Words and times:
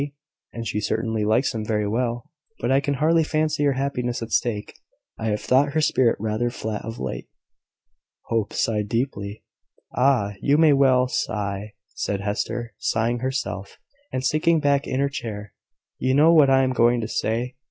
"And 0.51 0.67
she 0.67 0.81
certainly 0.81 1.23
likes 1.23 1.53
him 1.53 1.63
very 1.63 1.87
well; 1.87 2.31
but 2.59 2.71
I 2.71 2.79
can 2.79 2.95
hardly 2.95 3.23
fancy 3.23 3.63
her 3.65 3.73
happiness 3.73 4.23
at 4.23 4.31
stake. 4.31 4.73
I 5.19 5.27
have 5.27 5.41
thought 5.41 5.73
her 5.73 5.79
spirit 5.81 6.15
rather 6.19 6.49
flat 6.49 6.83
of 6.83 6.97
late." 6.97 7.29
Hope 8.23 8.51
sighed 8.51 8.89
deeply. 8.89 9.43
"Ah! 9.95 10.33
you 10.41 10.57
may 10.57 10.73
well 10.73 11.07
sigh," 11.07 11.73
said 11.89 12.21
Hester, 12.21 12.73
sighing 12.79 13.19
herself, 13.19 13.77
and 14.11 14.25
sinking 14.25 14.59
back 14.59 14.87
in 14.87 14.99
her 14.99 15.07
chair. 15.09 15.53
"You 15.99 16.15
know 16.15 16.33
what 16.33 16.49
I 16.49 16.63
am 16.63 16.73
going 16.73 16.99
to 17.01 17.07
say. 17.07 17.57